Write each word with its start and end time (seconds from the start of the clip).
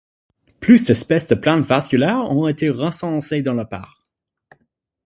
Plus 0.61 0.83
de 0.85 0.93
espèces 0.93 1.27
de 1.27 1.35
plantes 1.35 1.63
vasculaires 1.67 2.23
ont 2.31 2.47
été 2.47 2.71
recensées 2.71 3.43
dans 3.43 3.53
le 3.53 3.65
parc. 3.65 4.01